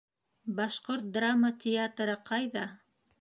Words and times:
Башҡорт 0.59 1.05
драма 1.17 1.51
театры 1.65 2.17
ҡайҙа? 2.31 2.65